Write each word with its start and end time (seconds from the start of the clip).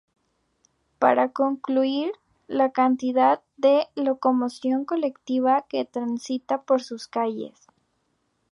Para 0.97 1.29
concluir, 1.31 2.11
la 2.47 2.71
cantidad 2.71 3.43
de 3.57 3.85
locomoción 3.93 4.83
colectiva 4.83 5.67
que 5.69 5.85
transita 5.85 6.63
por 6.63 6.81
sus 6.81 7.07
calles. 7.07 7.67